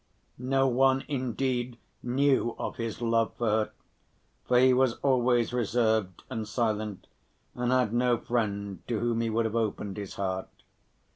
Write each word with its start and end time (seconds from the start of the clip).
No 0.39 0.67
one 0.67 1.03
indeed 1.07 1.77
knew 2.01 2.55
of 2.57 2.77
his 2.77 3.03
love 3.03 3.33
for 3.37 3.47
her, 3.51 3.71
for 4.45 4.57
he 4.57 4.73
was 4.73 4.95
always 5.03 5.53
reserved 5.53 6.23
and 6.27 6.47
silent 6.47 7.05
and 7.53 7.71
had 7.71 7.93
no 7.93 8.17
friend 8.17 8.79
to 8.87 8.99
whom 8.99 9.21
he 9.21 9.29
would 9.29 9.45
have 9.45 9.55
opened 9.55 9.97
his 9.97 10.15
heart. 10.15 10.49